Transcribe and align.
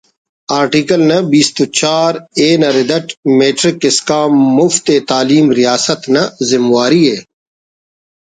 آرٹیکل 0.59 1.01
نا 1.09 1.17
بیست 1.31 1.55
و 1.61 1.65
چار-A 1.79 2.47
نا 2.61 2.69
ردا 2.75 2.97
ٹ 3.05 3.07
میٹرک 3.37 3.77
اسکان 3.89 4.29
مفت 4.55 4.85
ءِ 4.95 4.97
تعلیم 5.11 5.45
ریاست 5.59 6.01
نا 6.13 6.23
زمواری 6.49 7.03
ءِ 7.15 7.17